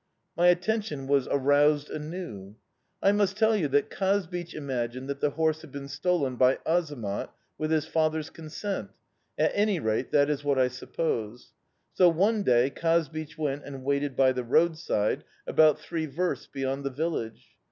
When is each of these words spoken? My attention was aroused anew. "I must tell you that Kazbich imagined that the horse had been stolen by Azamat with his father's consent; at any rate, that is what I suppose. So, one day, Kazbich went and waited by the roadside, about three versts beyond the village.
My 0.35 0.47
attention 0.47 1.05
was 1.05 1.27
aroused 1.29 1.91
anew. 1.91 2.55
"I 3.03 3.11
must 3.11 3.37
tell 3.37 3.55
you 3.55 3.67
that 3.67 3.91
Kazbich 3.91 4.55
imagined 4.55 5.07
that 5.09 5.19
the 5.19 5.29
horse 5.29 5.61
had 5.61 5.71
been 5.71 5.87
stolen 5.87 6.37
by 6.37 6.55
Azamat 6.65 7.29
with 7.59 7.69
his 7.69 7.85
father's 7.85 8.31
consent; 8.31 8.89
at 9.37 9.51
any 9.53 9.79
rate, 9.79 10.09
that 10.11 10.27
is 10.27 10.43
what 10.43 10.57
I 10.57 10.69
suppose. 10.69 11.53
So, 11.93 12.09
one 12.09 12.41
day, 12.41 12.71
Kazbich 12.71 13.37
went 13.37 13.63
and 13.63 13.83
waited 13.83 14.15
by 14.15 14.31
the 14.31 14.43
roadside, 14.43 15.23
about 15.45 15.77
three 15.79 16.07
versts 16.07 16.47
beyond 16.47 16.83
the 16.83 16.89
village. 16.89 17.49